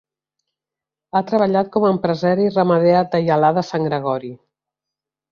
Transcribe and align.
Ha 1.17 1.21
treballat 1.31 1.67
com 1.75 1.83
a 1.85 1.91
empresari 1.95 2.47
ramader 2.55 2.93
a 3.01 3.03
Taialà 3.17 3.51
de 3.59 3.65
Sant 3.69 3.85
Gregori. 3.91 4.33